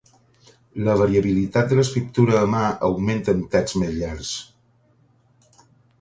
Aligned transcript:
La 0.87 0.93
variabilitat 1.01 1.69
de 1.73 1.77
l'escriptura 1.79 2.39
a 2.39 2.49
mà 2.55 2.63
augmenta 2.89 3.35
amb 3.37 3.45
texts 3.57 3.77
més 3.83 3.95
llargs. 4.01 4.33